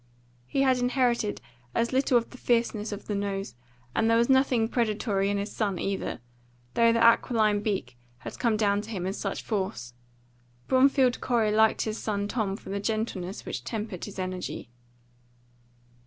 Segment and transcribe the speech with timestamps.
[0.47, 1.41] He had inherited
[1.75, 3.53] as little of the fierceness as of the nose,
[3.95, 6.21] and there was nothing predatory in his son either,
[6.73, 9.93] though the aquiline beak had come down to him in such force.
[10.67, 14.71] Bromfield Corey liked his son Tom for the gentleness which tempered his energy.